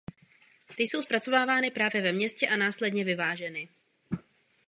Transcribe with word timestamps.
Ty 0.77 0.83
jsou 0.83 1.01
zpracovávány 1.01 1.71
právě 1.71 2.01
ve 2.01 2.11
městě 2.11 2.47
a 2.47 2.55
následně 2.55 3.03
vyváženy. 3.05 3.69